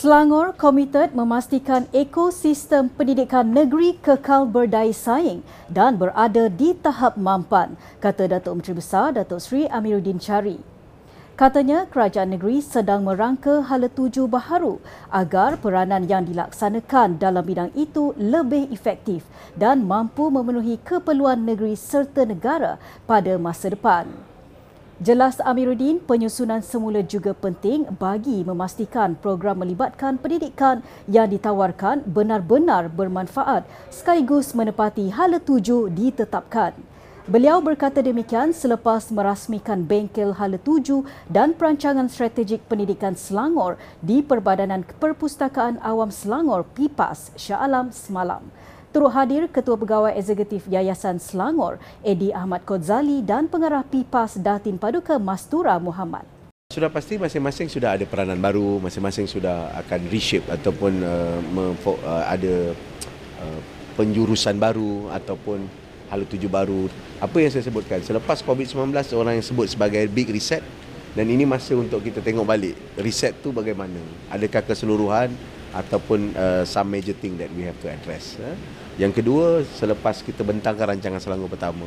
[0.00, 8.24] Selangor komited memastikan ekosistem pendidikan negeri kekal berdaya saing dan berada di tahap mampan, kata
[8.32, 10.56] Datuk Menteri Besar Datuk Seri Amiruddin Chari.
[11.36, 14.80] Katanya kerajaan negeri sedang merangka hala tuju baharu
[15.12, 22.24] agar peranan yang dilaksanakan dalam bidang itu lebih efektif dan mampu memenuhi keperluan negeri serta
[22.24, 24.29] negara pada masa depan.
[25.00, 33.64] Jelas Amiruddin, penyusunan semula juga penting bagi memastikan program melibatkan pendidikan yang ditawarkan benar-benar bermanfaat
[33.88, 36.76] sekaligus menepati hala tuju ditetapkan.
[37.24, 44.84] Beliau berkata demikian selepas merasmikan bengkel hala tuju dan perancangan strategik pendidikan Selangor di Perbadanan
[44.84, 48.44] Perpustakaan Awam Selangor PIPAS Shah Alam semalam.
[48.90, 55.14] Turut hadir Ketua Pegawai Eksekutif Yayasan Selangor, Edi Ahmad Kozali dan Pengarah PIPAS Datin Paduka
[55.14, 56.26] Mastura Muhammad.
[56.74, 61.38] Sudah pasti masing-masing sudah ada peranan baru, masing-masing sudah akan reshape ataupun uh,
[61.86, 62.74] uh, ada
[63.38, 63.60] uh,
[63.94, 65.70] penjurusan baru ataupun
[66.10, 66.90] hal tuju baru.
[67.22, 70.66] Apa yang saya sebutkan, selepas COVID-19 orang yang sebut sebagai big reset
[71.14, 74.02] dan ini masa untuk kita tengok balik reset tu bagaimana.
[74.34, 75.30] Adakah keseluruhan
[75.70, 78.36] ataupun uh, some major thing that we have to address.
[78.38, 78.54] Uh.
[78.98, 81.86] Yang kedua, selepas kita bentangkan rancangan Selangor pertama.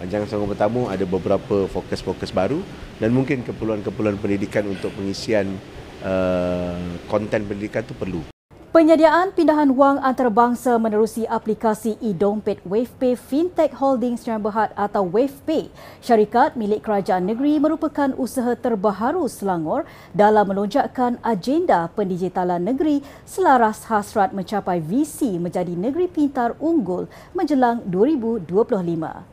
[0.00, 2.64] Rancangan Selangor pertama ada beberapa fokus-fokus baru
[2.96, 5.60] dan mungkin keperluan-keperluan pendidikan untuk pengisian
[6.00, 8.39] uh, konten pendidikan itu perlu.
[8.70, 16.54] Penyediaan pindahan wang antarabangsa menerusi aplikasi e-dompet WavePay Fintech Holdings Sdn Berhad atau WavePay, syarikat
[16.54, 24.78] milik kerajaan negeri merupakan usaha terbaharu Selangor dalam melonjakkan agenda pendigitalan negeri selaras hasrat mencapai
[24.78, 29.29] visi menjadi negeri pintar unggul menjelang 2025.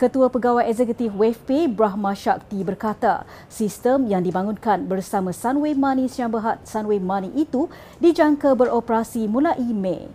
[0.00, 6.56] Ketua Pegawai Eksekutif WavePay Brahma Shakti berkata, sistem yang dibangunkan bersama Sunway Money Siang Berhad
[6.64, 7.68] Sunway Money itu
[8.00, 10.08] dijangka beroperasi mulai Mei.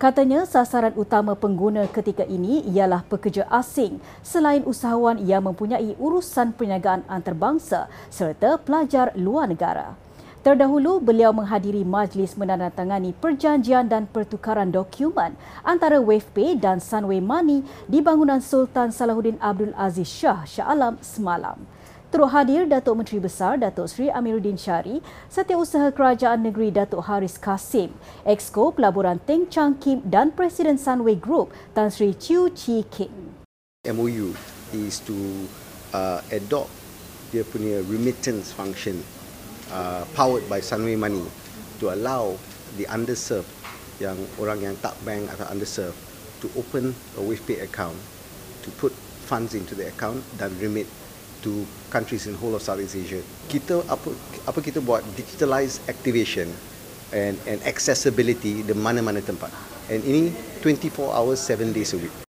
[0.00, 7.04] Katanya sasaran utama pengguna ketika ini ialah pekerja asing selain usahawan yang mempunyai urusan perniagaan
[7.04, 10.00] antarabangsa serta pelajar luar negara.
[10.44, 15.32] Terdahulu, beliau menghadiri majlis menandatangani perjanjian dan pertukaran dokumen
[15.64, 21.64] antara WavePay dan Sunway Money di bangunan Sultan Salahuddin Abdul Aziz Shah Shah Alam semalam.
[22.12, 25.00] Turut hadir Datuk Menteri Besar Datuk Seri Amiruddin Syari,
[25.32, 27.96] Setiausaha Kerajaan Negeri Datuk Haris Kasim,
[28.28, 33.32] Exco Pelaburan Teng Chang Kim dan Presiden Sunway Group Tan Sri Chiu Chi Kin.
[33.88, 34.36] MOU
[34.76, 35.16] is to
[35.96, 36.68] uh, adopt
[37.32, 39.00] dia punya remittance function
[39.74, 41.26] uh, powered by Sunway Money
[41.82, 42.38] to allow
[42.78, 43.50] the underserved
[43.98, 45.98] yang orang yang tak bank atau underserved
[46.38, 47.98] to open a WavePay account
[48.62, 48.94] to put
[49.26, 50.86] funds into the account dan remit
[51.44, 53.20] to countries in whole of Southeast Asia.
[53.50, 54.08] Kita apa
[54.48, 56.48] apa kita buat digitalized activation
[57.12, 59.52] and and accessibility di mana-mana tempat.
[59.92, 60.32] And ini
[60.64, 62.23] 24 hours 7 days a week.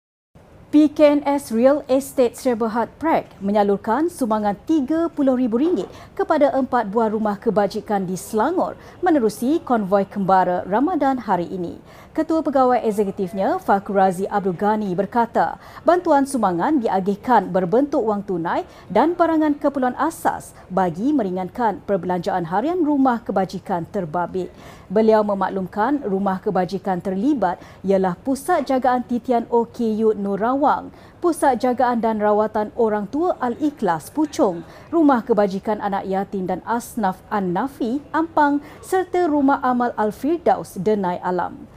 [0.74, 5.86] PKNS Real Estate Sri Berhad Prek menyalurkan sumbangan RM30,000
[6.18, 8.74] kepada empat buah rumah kebajikan di Selangor
[9.06, 11.78] menerusi konvoi kembara Ramadan hari ini.
[12.16, 19.52] Ketua Pegawai Eksekutifnya Fakurazi Abdul Ghani berkata, bantuan sumbangan diagihkan berbentuk wang tunai dan barangan
[19.59, 24.48] keperluan asas bagi meringankan perbelanjaan harian rumah kebajikan terbabit.
[24.88, 32.24] Beliau memaklumkan rumah kebajikan terlibat ialah Pusat Jagaan Titian OKU Nur Rawang, Pusat Jagaan dan
[32.24, 39.59] Rawatan Orang Tua Al-Ikhlas Puchong, Rumah Kebajikan Anak Yatim dan Asnaf An-Nafi Ampang serta Rumah
[39.59, 41.75] Amal Al-Firdaus Denai Alam.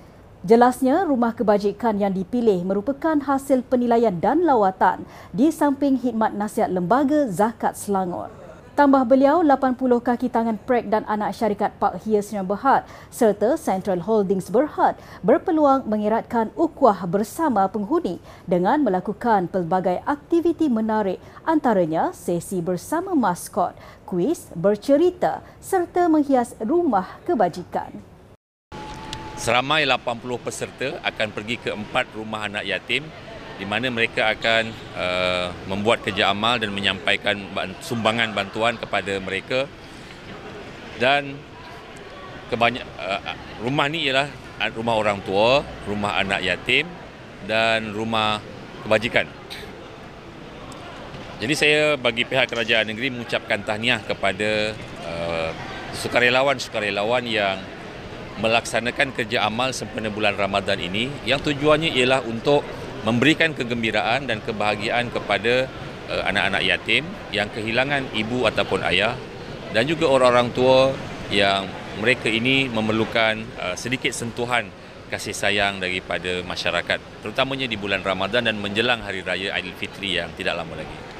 [0.49, 7.29] Jelasnya, rumah kebajikan yang dipilih merupakan hasil penilaian dan lawatan di samping khidmat nasihat Lembaga
[7.29, 8.33] Zakat Selangor.
[8.73, 14.01] Tambah beliau, 80 kaki tangan Prek dan anak syarikat Pak Hias yang Berhad serta Central
[14.09, 18.17] Holdings Berhad berpeluang mengiratkan ukuah bersama penghuni
[18.49, 23.77] dengan melakukan pelbagai aktiviti menarik antaranya sesi bersama maskot,
[24.09, 28.17] kuis, bercerita serta menghias rumah kebajikan.
[29.39, 33.07] Seramai 80 peserta akan pergi ke empat rumah anak yatim
[33.55, 37.39] di mana mereka akan uh, membuat kerja amal dan menyampaikan
[37.79, 39.71] sumbangan bantuan kepada mereka
[40.99, 41.39] dan
[42.51, 43.23] kebanyak uh,
[43.63, 44.27] rumah ni ialah
[44.75, 46.91] rumah orang tua, rumah anak yatim
[47.47, 48.43] dan rumah
[48.83, 49.31] kebajikan.
[51.39, 54.75] Jadi saya bagi pihak kerajaan negeri mengucapkan tahniah kepada
[55.07, 55.51] uh,
[55.95, 57.78] sukarelawan-sukarelawan yang
[58.39, 62.63] melaksanakan kerja amal sempena bulan Ramadan ini yang tujuannya ialah untuk
[63.03, 65.67] memberikan kegembiraan dan kebahagiaan kepada
[66.11, 67.05] uh, anak-anak yatim
[67.35, 69.19] yang kehilangan ibu ataupun ayah
[69.75, 70.95] dan juga orang-orang tua
[71.29, 71.67] yang
[71.99, 74.71] mereka ini memerlukan uh, sedikit sentuhan
[75.09, 80.61] kasih sayang daripada masyarakat terutamanya di bulan Ramadan dan menjelang hari raya Aidilfitri yang tidak
[80.61, 81.18] lama lagi.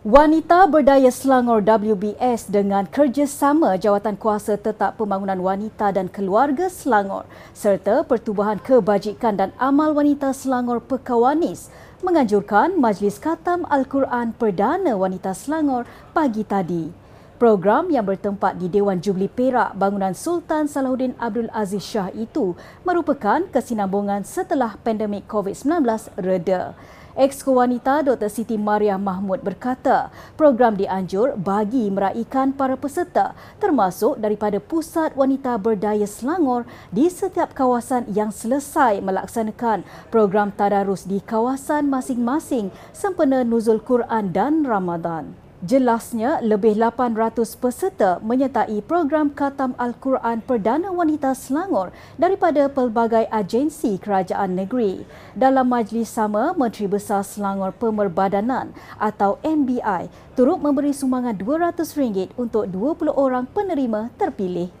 [0.00, 8.00] Wanita Berdaya Selangor WBS dengan kerjasama Jawatan Kuasa Tetap Pembangunan Wanita dan Keluarga Selangor serta
[8.08, 11.68] Pertubuhan Kebajikan dan Amal Wanita Selangor Pekawanis
[12.00, 15.84] menganjurkan Majlis Khatam Al-Quran Perdana Wanita Selangor
[16.16, 16.88] pagi tadi.
[17.36, 22.56] Program yang bertempat di Dewan Jubli Perak Bangunan Sultan Salahuddin Abdul Aziz Shah itu
[22.88, 25.84] merupakan kesinambungan setelah pandemik COVID-19
[26.24, 26.72] reda.
[27.18, 28.30] Exco Wanita Dr.
[28.30, 36.06] Siti Maria Mahmud berkata, program dianjur bagi meraihkan para peserta termasuk daripada Pusat Wanita Berdaya
[36.06, 39.82] Selangor di setiap kawasan yang selesai melaksanakan
[40.14, 45.49] program tadarus di kawasan masing-masing sempena Nuzul Quran dan Ramadan.
[45.60, 54.56] Jelasnya, lebih 800 peserta menyertai program Khatam Al-Quran Perdana Wanita Selangor daripada pelbagai agensi kerajaan
[54.56, 55.04] negeri.
[55.36, 63.12] Dalam majlis sama, Menteri Besar Selangor Pemerbadanan atau MBI turut memberi sumbangan RM200 untuk 20
[63.12, 64.72] orang penerima terpilih.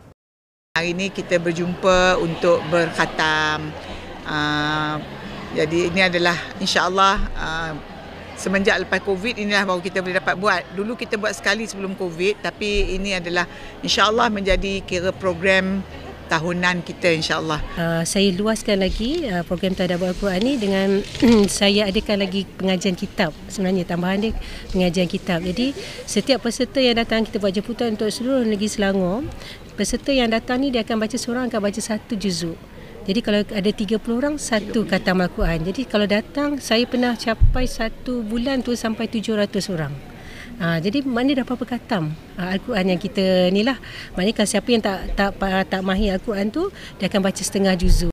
[0.80, 3.68] Hari ini kita berjumpa untuk berkhatam.
[4.24, 4.96] Uh,
[5.52, 7.89] jadi ini adalah insya-Allah uh,
[8.40, 10.62] semenjak lepas COVID inilah baru kita boleh dapat buat.
[10.72, 13.44] Dulu kita buat sekali sebelum COVID tapi ini adalah
[13.84, 15.84] insya-Allah menjadi kira program
[16.30, 17.58] tahunan kita insya-Allah.
[17.74, 21.02] Uh, saya luaskan lagi uh, program tadabbur Al-Quran ni dengan
[21.50, 23.34] saya adakan lagi pengajian kitab.
[23.50, 24.32] Sebenarnya tambahan dia
[24.70, 25.42] pengajian kitab.
[25.42, 25.74] Jadi
[26.06, 29.26] setiap peserta yang datang kita buat jemputan untuk seluruh negeri Selangor.
[29.74, 32.69] Peserta yang datang ni dia akan baca seorang akan baca satu juzuk.
[33.00, 35.64] Jadi kalau ada 30 orang satu kata Al-Quran.
[35.64, 39.92] Jadi kalau datang saya pernah capai satu bulan tu sampai 700 orang.
[40.60, 43.80] Ha, jadi mana dah apa khatam ha, Al-Quran yang kita ni lah.
[44.12, 45.32] Maknanya kalau siapa yang tak tak
[45.72, 46.68] tak mahir Al-Quran tu
[47.00, 48.12] dia akan baca setengah juzuk.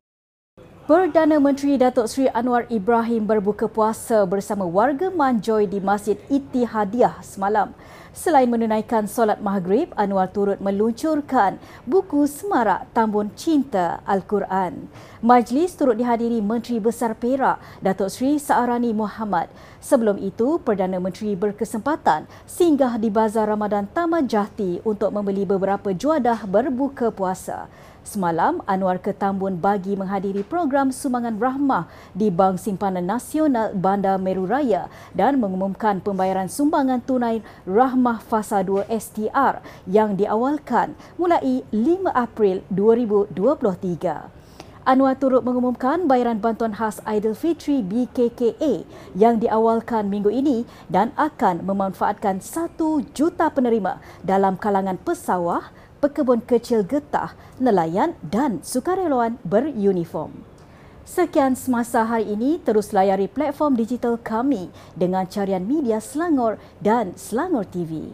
[0.88, 7.76] Perdana Menteri Datuk Seri Anwar Ibrahim berbuka puasa bersama warga Manjoy di Masjid Ittihadiah semalam.
[8.18, 14.90] Selain menunaikan solat maghrib, Anwar turut meluncurkan buku semarak Tambun Cinta Al-Quran.
[15.22, 19.54] Majlis turut dihadiri Menteri Besar Perak, Datuk Seri Saarani Muhammad.
[19.86, 26.50] Sebelum itu, Perdana Menteri berkesempatan singgah di Bazar Ramadan Taman Jati untuk membeli beberapa juadah
[26.50, 27.70] berbuka puasa.
[28.08, 34.48] Semalam, Anwar ke Tambun bagi menghadiri program Sumbangan Rahmah di Bank Simpanan Nasional Bandar Meru
[34.48, 42.64] Raya dan mengumumkan pembayaran sumbangan tunai Rahmah Fasa 2 STR yang diawalkan mulai 5 April
[42.72, 44.38] 2023.
[44.88, 48.88] Anwar turut mengumumkan bayaran bantuan khas Aidilfitri BKKA
[49.20, 52.80] yang diawalkan minggu ini dan akan memanfaatkan 1
[53.12, 60.46] juta penerima dalam kalangan pesawah, pekebun kecil getah, nelayan dan sukarelawan beruniform.
[61.08, 67.64] Sekian semasa hari ini, terus layari platform digital kami dengan carian media Selangor dan Selangor
[67.64, 68.12] TV.